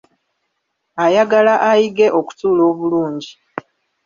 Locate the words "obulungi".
2.71-3.31